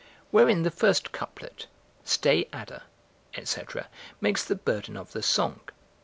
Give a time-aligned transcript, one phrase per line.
[0.31, 1.67] Wherein the first couplet,
[2.03, 2.81] "Stay, adder,"
[3.43, 3.61] &c.,
[4.19, 5.59] makes the burden of the song.